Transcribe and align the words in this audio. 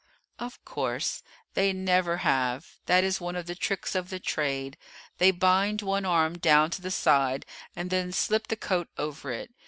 "Of 0.39 0.65
course, 0.65 1.21
they 1.53 1.73
never 1.73 2.17
have; 2.25 2.79
that 2.87 3.03
is 3.03 3.21
one 3.21 3.35
of 3.35 3.45
the 3.45 3.53
tricks 3.53 3.93
of 3.93 4.09
the 4.09 4.19
trade. 4.19 4.75
They 5.19 5.29
bind 5.29 5.83
one 5.83 6.05
arm 6.05 6.39
down 6.39 6.71
to 6.71 6.81
the 6.81 6.89
side, 6.89 7.45
and 7.75 7.91
then 7.91 8.11
slip 8.11 8.47
the 8.47 8.55
coat 8.55 8.89
over 8.97 9.31
it. 9.31 9.51